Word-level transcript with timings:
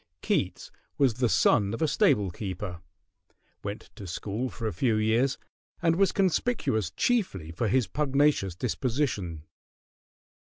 Keats 0.23 0.71
was 0.97 1.13
the 1.19 1.29
son 1.29 1.75
of 1.75 1.81
a 1.83 1.87
stable 1.87 2.31
keeper, 2.31 2.81
went 3.63 3.91
to 3.95 4.07
school 4.07 4.49
for 4.49 4.65
a 4.67 4.73
few 4.73 4.95
years, 4.95 5.37
and 5.79 5.95
was 5.95 6.11
conspicuous 6.11 6.89
chiefly 6.89 7.51
for 7.51 7.67
his 7.67 7.85
pugnacious 7.85 8.55
disposition. 8.55 9.43